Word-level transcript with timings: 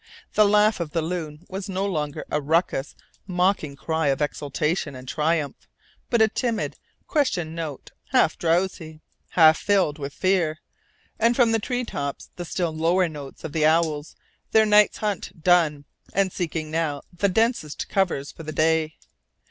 The 0.33 0.45
laugh 0.47 0.79
of 0.79 0.93
the 0.93 1.01
loon 1.03 1.45
was 1.47 1.69
no 1.69 1.85
longer 1.85 2.25
a 2.31 2.41
raucous, 2.41 2.95
mocking 3.27 3.75
cry 3.75 4.07
of 4.07 4.19
exultation 4.19 4.95
and 4.95 5.07
triumph, 5.07 5.67
but 6.09 6.23
a 6.23 6.27
timid, 6.27 6.75
question 7.05 7.53
note 7.53 7.91
half 8.05 8.35
drowsy, 8.35 8.99
half 9.33 9.59
filled 9.59 9.99
with 9.99 10.13
fear; 10.15 10.57
and 11.19 11.35
from 11.35 11.51
the 11.51 11.59
treetops 11.59 12.25
came 12.29 12.33
the 12.37 12.45
still 12.45 12.75
lower 12.75 13.07
notes 13.07 13.43
of 13.43 13.51
the 13.53 13.67
owls, 13.67 14.15
their 14.53 14.65
night's 14.65 14.97
hunt 14.97 15.43
done, 15.43 15.85
and 16.13 16.31
seeking 16.33 16.71
now 16.71 17.03
the 17.13 17.29
densest 17.29 17.87
covers 17.87 18.31
for 18.31 18.41
the 18.41 18.51
day. 18.51 18.95